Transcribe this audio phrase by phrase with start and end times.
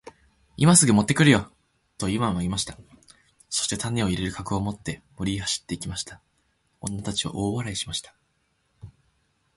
[0.57, 1.51] 「今すぐ持って来るよ。」
[1.99, 2.75] とイワンは言いました。
[3.51, 6.23] そして種を入れる籠を持って森へ走って行きました。
[6.79, 8.15] 女たちは大笑いしました。